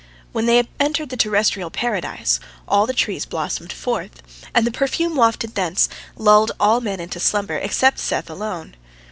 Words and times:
When 0.31 0.47
they 0.47 0.67
entered 0.79 1.09
the 1.11 1.15
terrestrial 1.15 1.69
Paradise, 1.69 2.39
all 2.67 2.87
the 2.87 2.91
trees 2.93 3.27
blossomed 3.27 3.71
forth, 3.71 4.23
and 4.51 4.65
the 4.65 4.71
perfume 4.71 5.15
wafted 5.15 5.53
thence 5.53 5.89
lulled 6.15 6.51
all 6.59 6.81
men 6.81 6.99
into 6.99 7.19
slumber 7.19 7.57
except 7.57 7.99
Seth 7.99 8.27
alone. 8.27 8.73